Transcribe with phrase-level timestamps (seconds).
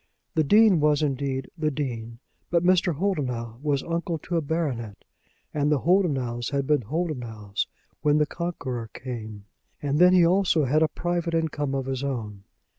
[0.33, 2.17] The Dean was, indeed, the Dean;
[2.49, 2.95] but Mr.
[2.95, 5.05] Holdenough was uncle to a baronet,
[5.53, 7.67] and the Holdenoughs had been Holdenoughs
[8.01, 9.45] when the Conqueror came.
[9.79, 12.45] And then he also had a private income of his own.